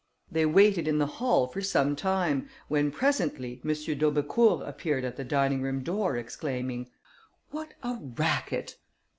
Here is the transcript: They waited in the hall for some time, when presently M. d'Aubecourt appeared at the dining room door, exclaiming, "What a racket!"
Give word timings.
They 0.31 0.47
waited 0.47 0.87
in 0.87 0.97
the 0.97 1.05
hall 1.05 1.45
for 1.45 1.61
some 1.61 1.95
time, 1.95 2.49
when 2.67 2.89
presently 2.89 3.61
M. 3.63 3.69
d'Aubecourt 3.69 4.67
appeared 4.67 5.03
at 5.05 5.15
the 5.15 5.23
dining 5.23 5.61
room 5.61 5.83
door, 5.83 6.17
exclaiming, 6.17 6.89
"What 7.51 7.75
a 7.83 7.99
racket!" 8.01 8.77